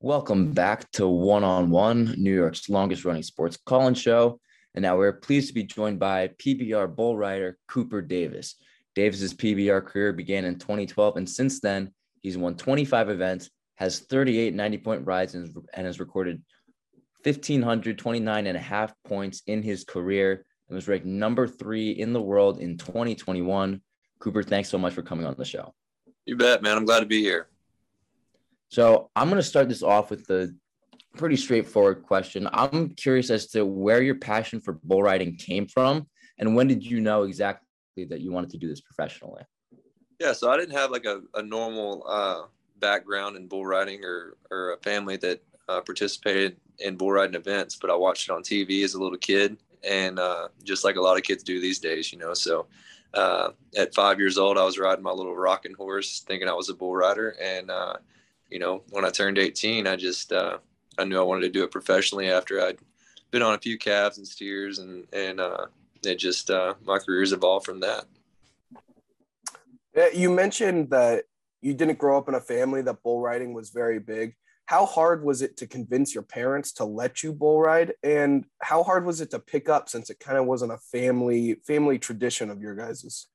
[0.00, 4.38] Welcome back to One on One, New York's longest running sports call show.
[4.74, 8.56] And now we're pleased to be joined by PBR bull rider Cooper Davis.
[8.94, 14.54] Davis's PBR career began in 2012, and since then, he's won 25 events, has 38
[14.54, 16.42] 90 point rides, and, and has recorded
[17.22, 22.20] 1,529 and a half points in his career and was ranked number three in the
[22.20, 23.80] world in 2021.
[24.18, 25.74] Cooper, thanks so much for coming on the show.
[26.26, 26.76] You bet, man.
[26.76, 27.48] I'm glad to be here.
[28.68, 30.56] So I'm going to start this off with the
[31.16, 32.48] pretty straightforward question.
[32.52, 36.06] I'm curious as to where your passion for bull riding came from,
[36.38, 37.64] and when did you know exactly
[38.04, 39.42] that you wanted to do this professionally?
[40.20, 42.42] Yeah, so I didn't have like a, a normal uh,
[42.78, 47.76] background in bull riding or or a family that uh, participated in bull riding events,
[47.76, 51.00] but I watched it on TV as a little kid, and uh, just like a
[51.00, 52.34] lot of kids do these days, you know.
[52.34, 52.66] So
[53.14, 56.68] uh, at five years old, I was riding my little rocking horse, thinking I was
[56.68, 57.96] a bull rider, and uh,
[58.50, 60.58] you know, when I turned 18, I just uh,
[60.98, 62.78] I knew I wanted to do it professionally after I'd
[63.30, 65.66] been on a few calves and steers, and and uh,
[66.04, 68.04] it just uh, my career's evolved from that.
[70.14, 71.24] You mentioned that
[71.62, 74.34] you didn't grow up in a family that bull riding was very big.
[74.66, 78.82] How hard was it to convince your parents to let you bull ride, and how
[78.82, 82.50] hard was it to pick up since it kind of wasn't a family family tradition
[82.50, 83.28] of your guys's?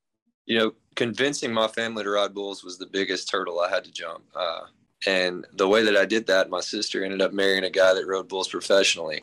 [0.46, 3.92] You know, convincing my family to ride bulls was the biggest hurdle I had to
[3.92, 4.24] jump.
[4.34, 4.62] Uh,
[5.06, 8.06] and the way that I did that, my sister ended up marrying a guy that
[8.06, 9.22] rode bulls professionally.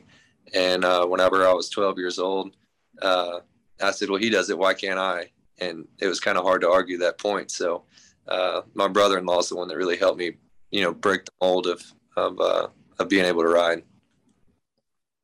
[0.54, 2.56] And uh, whenever I was 12 years old,
[3.02, 3.40] uh,
[3.82, 4.58] I said, "Well, he does it.
[4.58, 7.52] Why can't I?" And it was kind of hard to argue that point.
[7.52, 7.84] So
[8.28, 10.38] uh, my brother-in-law is the one that really helped me,
[10.72, 11.82] you know, break the mold of
[12.18, 13.84] of, uh, of being able to ride.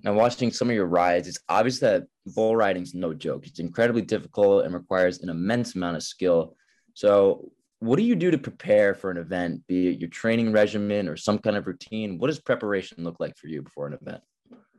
[0.03, 3.47] Now, watching some of your rides, it's obvious that bull riding is no joke.
[3.47, 6.55] It's incredibly difficult and requires an immense amount of skill.
[6.93, 7.51] So,
[7.85, 11.15] what do you do to prepare for an event, be it your training regimen or
[11.15, 12.17] some kind of routine?
[12.17, 14.21] What does preparation look like for you before an event?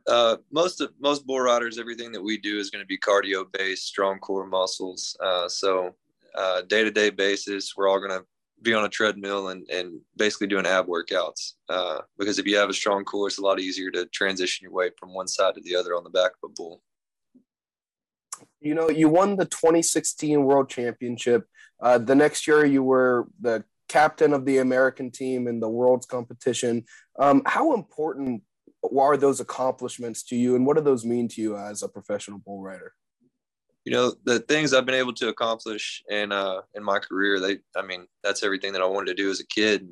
[0.07, 3.45] Uh, most of most bull riders, everything that we do is going to be cardio
[3.51, 5.17] based, strong core muscles.
[5.21, 5.95] Uh, so
[6.67, 8.25] day to day basis, we're all going to
[8.61, 11.53] be on a treadmill and, and basically doing ab workouts.
[11.69, 14.71] Uh, because if you have a strong core, it's a lot easier to transition your
[14.71, 16.81] weight from one side to the other on the back of a bull.
[18.59, 21.47] You know, you won the 2016 World Championship.
[21.79, 26.05] Uh, the next year, you were the captain of the American team in the World's
[26.05, 26.85] competition.
[27.19, 28.43] Um, how important
[28.97, 32.39] are those accomplishments to you, and what do those mean to you as a professional
[32.39, 32.93] bull rider?
[33.85, 37.59] You know, the things I've been able to accomplish in uh, in my career, they,
[37.75, 39.87] I mean, that's everything that I wanted to do as a kid.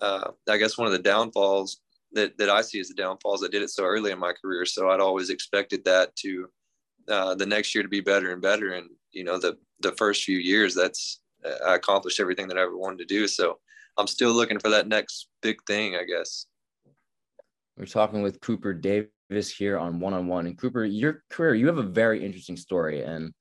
[0.00, 1.80] Uh, I guess one of the downfalls
[2.12, 4.64] that, that I see as the downfalls, I did it so early in my career,
[4.64, 6.48] so I'd always expected that to
[7.08, 8.72] uh, the next year to be better and better.
[8.72, 11.20] And you know, the the first few years, that's
[11.66, 13.26] I accomplished everything that I ever wanted to do.
[13.26, 13.58] So
[13.96, 16.46] I'm still looking for that next big thing, I guess.
[17.78, 20.46] We're talking with Cooper Davis here on One on One.
[20.46, 23.02] And Cooper, your career, you have a very interesting story.
[23.02, 23.32] And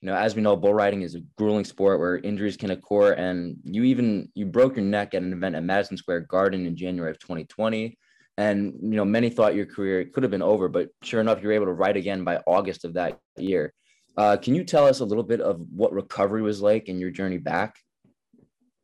[0.00, 3.12] you know, as we know, bull riding is a grueling sport where injuries can occur.
[3.12, 6.76] And you even you broke your neck at an event at Madison Square Garden in
[6.76, 7.96] January of 2020.
[8.38, 11.48] And you know, many thought your career could have been over, but sure enough, you
[11.48, 13.72] were able to ride again by August of that year.
[14.16, 17.10] Uh, can you tell us a little bit of what recovery was like in your
[17.10, 17.76] journey back?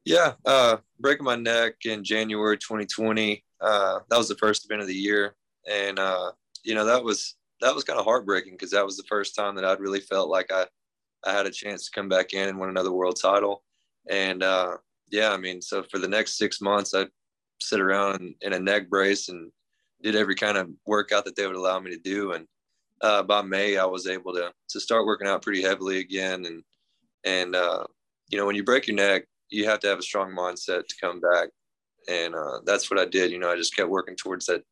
[0.04, 3.44] Yeah, uh, breaking my neck in January 2020.
[3.60, 5.34] Uh, that was the first event of the year,
[5.70, 6.32] and uh,
[6.64, 9.54] you know that was that was kind of heartbreaking because that was the first time
[9.56, 10.66] that I'd really felt like I
[11.26, 13.62] I had a chance to come back in and win another world title.
[14.08, 14.76] And uh,
[15.10, 17.08] yeah, I mean, so for the next six months, I'd
[17.60, 19.50] sit around in, in, a neck brace and
[20.02, 22.32] did every kind of workout that they would allow me to do.
[22.32, 22.46] And
[23.00, 26.44] uh, by May, I was able to to start working out pretty heavily again.
[26.46, 26.62] And
[27.24, 27.84] and uh,
[28.28, 30.94] you know, when you break your neck, you have to have a strong mindset to
[31.00, 31.48] come back.
[32.08, 33.30] And uh, that's what I did.
[33.30, 34.62] You know, I just kept working towards that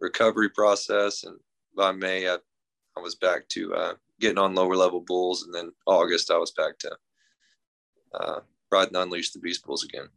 [0.00, 1.24] recovery process.
[1.24, 1.38] And
[1.76, 2.36] by May, I,
[2.96, 5.42] I was back to uh, getting on lower level bulls.
[5.42, 6.96] And then August, I was back to
[8.14, 8.40] uh,
[8.72, 10.08] riding Unleash the Beast Bulls again.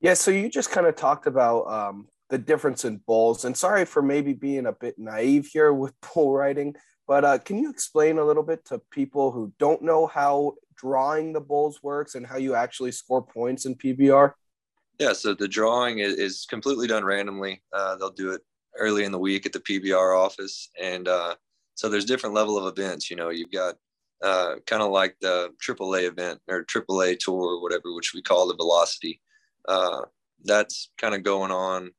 [0.00, 3.84] Yeah, so you just kind of talked about um, the difference in bulls, and sorry
[3.84, 6.74] for maybe being a bit naive here with bull riding,
[7.06, 11.34] but uh, can you explain a little bit to people who don't know how drawing
[11.34, 14.32] the bulls works and how you actually score points in PBR?
[14.98, 17.62] Yeah, so the drawing is, is completely done randomly.
[17.70, 18.40] Uh, they'll do it
[18.78, 21.34] early in the week at the PBR office, and uh,
[21.74, 23.10] so there's different level of events.
[23.10, 23.74] You know, you've got
[24.22, 28.48] uh, kind of like the AAA event or AAA tour or whatever, which we call
[28.48, 29.20] the Velocity
[29.68, 30.00] uh,
[30.44, 31.90] that's kind of going on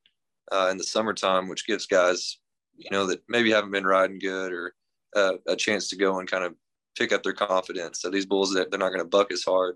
[0.54, 2.38] uh, in the summertime, which gives guys,
[2.76, 4.74] you know, that maybe haven't been riding good or
[5.16, 6.54] uh, a chance to go and kind of
[6.98, 8.02] pick up their confidence.
[8.02, 9.76] So these bulls, that they're not going to buck as hard.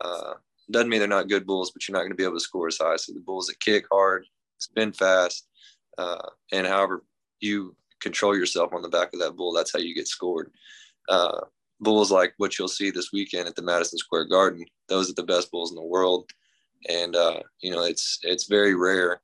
[0.00, 0.34] Uh,
[0.70, 2.68] doesn't mean they're not good bulls, but you're not going to be able to score
[2.68, 2.96] as high.
[2.96, 4.26] So the bulls that kick hard,
[4.58, 5.46] spin fast,
[5.98, 7.04] uh, and however
[7.40, 10.50] you control yourself on the back of that bull, that's how you get scored.
[11.08, 11.40] Uh,
[11.80, 15.22] bulls like what you'll see this weekend at the Madison Square Garden, those are the
[15.22, 16.30] best bulls in the world,
[16.88, 19.20] and uh, you know it's it's very rare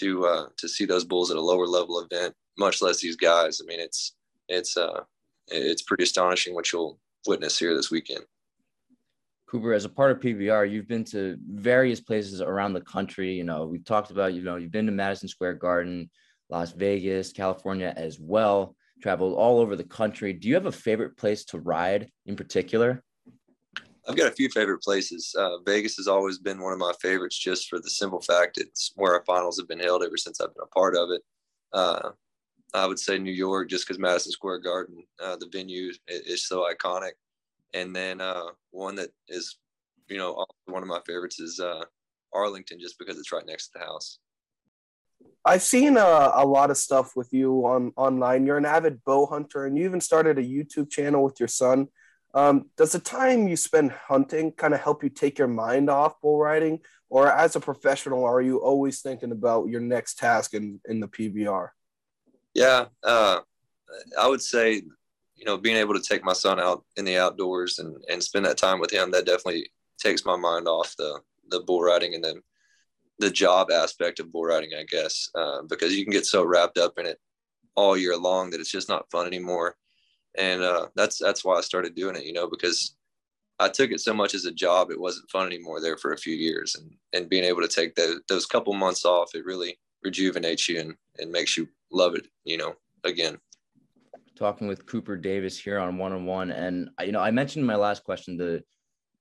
[0.00, 3.60] to uh, to see those bulls at a lower level event, much less these guys.
[3.62, 4.14] I mean, it's
[4.48, 5.02] it's uh,
[5.48, 8.24] it's pretty astonishing what you'll witness here this weekend.
[9.48, 13.32] Cooper, as a part of PBR, you've been to various places around the country.
[13.32, 16.10] You know, we've talked about, you know, you've been to Madison Square Garden,
[16.50, 20.34] Las Vegas, California as well, traveled all over the country.
[20.34, 23.02] Do you have a favorite place to ride in particular?
[24.08, 25.34] I've got a few favorite places.
[25.38, 28.92] Uh, Vegas has always been one of my favorites just for the simple fact it's
[28.96, 31.22] where our finals have been held ever since I've been a part of it.
[31.72, 32.10] Uh,
[32.74, 36.46] I would say New York just because Madison Square Garden, uh, the venue is, is
[36.46, 37.12] so iconic
[37.74, 39.58] and then uh, one that is,
[40.08, 41.84] you know, one of my favorites is uh,
[42.32, 44.18] Arlington, just because it's right next to the house.
[45.44, 48.46] I've seen uh, a lot of stuff with you on online.
[48.46, 51.88] You're an avid bow hunter, and you even started a YouTube channel with your son.
[52.34, 56.20] Um, does the time you spend hunting kind of help you take your mind off
[56.20, 60.80] bull riding, or as a professional, are you always thinking about your next task in
[60.88, 61.68] in the PBR?
[62.54, 63.40] Yeah, uh,
[64.18, 64.82] I would say
[65.38, 68.44] you know, being able to take my son out in the outdoors and, and spend
[68.44, 71.20] that time with him, that definitely takes my mind off the,
[71.50, 72.42] the bull riding and then
[73.20, 76.76] the job aspect of bull riding, I guess, uh, because you can get so wrapped
[76.76, 77.18] up in it
[77.76, 79.76] all year long that it's just not fun anymore.
[80.38, 82.96] And uh, that's, that's why I started doing it, you know, because
[83.58, 86.18] I took it so much as a job, it wasn't fun anymore there for a
[86.18, 86.76] few years.
[86.76, 90.80] And, and being able to take those, those couple months off, it really rejuvenates you
[90.80, 92.74] and, and makes you love it, you know,
[93.04, 93.38] again
[94.38, 96.50] talking with Cooper Davis here on one on one.
[96.52, 98.62] And, you know, I mentioned in my last question the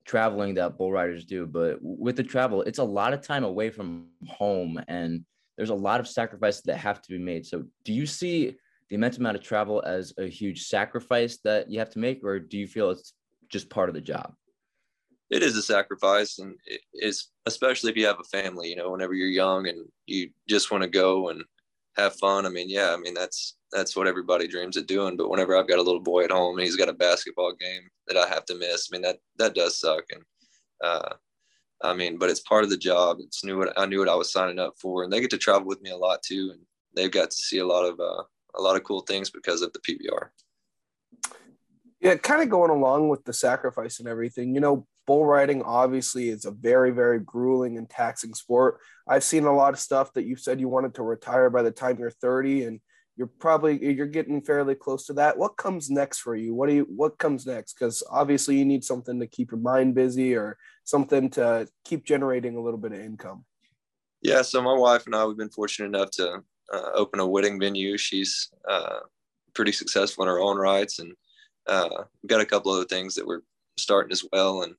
[0.05, 3.69] traveling that bull riders do, but with the travel, it's a lot of time away
[3.69, 5.25] from home and
[5.57, 7.45] there's a lot of sacrifices that have to be made.
[7.45, 8.55] So, do you see
[8.89, 12.39] the immense amount of travel as a huge sacrifice that you have to make, or
[12.39, 13.13] do you feel it's
[13.49, 14.33] just part of the job?
[15.29, 16.55] It is a sacrifice, and
[16.93, 18.69] it's especially if you have a family.
[18.69, 21.43] You know, whenever you're young and you just want to go and
[21.97, 22.45] have fun.
[22.45, 25.17] I mean, yeah, I mean that's that's what everybody dreams of doing.
[25.17, 27.81] But whenever I've got a little boy at home and he's got a basketball game
[28.07, 30.03] that I have to miss, I mean that that does suck.
[30.11, 30.23] And
[30.81, 31.13] uh,
[31.83, 33.17] I mean, but it's part of the job.
[33.19, 35.37] It's knew what I knew what I was signing up for, and they get to
[35.37, 36.61] travel with me a lot too, and
[36.95, 38.23] they've got to see a lot of uh,
[38.55, 40.29] a lot of cool things because of the PBR.
[41.99, 44.53] Yeah, kind of going along with the sacrifice and everything.
[44.53, 48.79] You know, bull riding obviously is a very, very grueling and taxing sport.
[49.07, 51.71] I've seen a lot of stuff that you said you wanted to retire by the
[51.71, 52.79] time you're 30, and
[53.17, 56.75] you're probably you're getting fairly close to that what comes next for you what do
[56.75, 60.57] you what comes next because obviously you need something to keep your mind busy or
[60.83, 63.43] something to keep generating a little bit of income
[64.21, 66.41] yeah so my wife and i we've been fortunate enough to
[66.73, 67.97] uh, open a wedding venue.
[67.97, 68.99] She's uh,
[69.53, 71.13] pretty successful in her own rights and
[71.67, 73.41] uh, we've got a couple other things that we're
[73.77, 74.63] starting as well.
[74.63, 74.75] And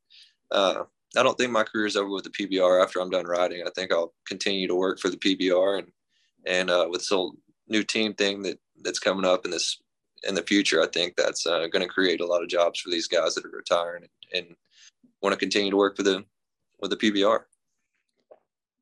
[0.50, 0.84] uh,
[1.16, 3.70] i don't think my career is over with the pbr after i'm done riding i
[3.74, 5.88] think i'll continue to work for the pbr and
[6.46, 7.34] and uh, with so
[7.66, 9.78] new team thing that that's coming up in this
[10.24, 12.90] in the future, I think that's uh, going to create a lot of jobs for
[12.90, 14.56] these guys that are retiring and, and
[15.22, 16.24] want to continue to work for the
[16.80, 17.40] with the PBR.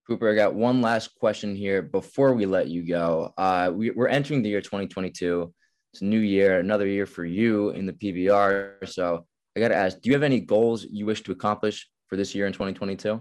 [0.07, 3.33] Cooper, I got one last question here before we let you go.
[3.37, 5.53] Uh, we, are entering the year 2022.
[5.93, 8.89] It's a new year, another year for you in the PBR.
[8.89, 9.27] So
[9.57, 12.35] I got to ask, do you have any goals you wish to accomplish for this
[12.35, 13.21] year in 2022?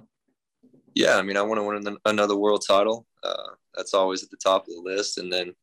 [0.94, 3.08] Yeah, I mean, I want to win another world title.
[3.24, 5.18] Uh, that's always at the top of the list.
[5.18, 5.54] And then,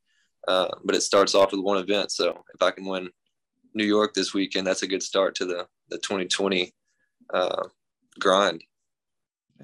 [0.49, 2.11] uh, but it starts off with one event.
[2.11, 3.09] So if I can win
[3.75, 6.73] New York this weekend, that's a good start to the the 2020
[7.33, 7.63] uh,
[8.19, 8.63] grind.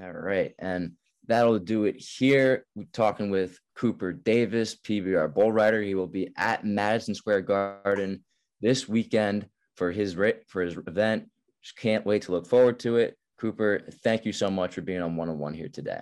[0.00, 0.92] All right, and
[1.28, 2.64] that'll do it here.
[2.75, 5.82] We're talking with Cooper Davis, PBR bull rider.
[5.82, 8.25] He will be at Madison Square Garden
[8.61, 10.14] this weekend for his
[10.49, 11.28] for his event.
[11.62, 13.16] Just can't wait to look forward to it.
[13.38, 16.00] Cooper, thank you so much for being on one on one here today.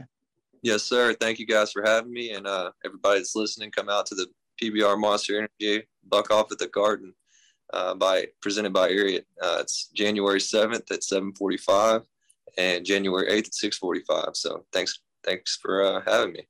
[0.63, 1.15] Yes, sir.
[1.21, 2.33] Thank you guys for having me.
[2.33, 4.27] And uh, everybody that's listening, come out to the
[4.63, 7.13] PBR Monster Energy Buck Off at the Garden
[7.73, 9.25] uh, by presented by Ariat.
[9.43, 12.03] Uh, it's January 7th at 745
[12.57, 14.29] and January 8th at 645.
[14.35, 16.49] So thanks, thanks for uh, having me.